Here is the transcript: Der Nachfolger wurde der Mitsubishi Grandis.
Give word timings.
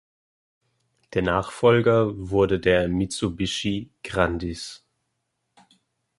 Der 1.13 1.21
Nachfolger 1.21 2.09
wurde 2.17 2.59
der 2.59 2.87
Mitsubishi 2.87 3.91
Grandis. 4.03 4.83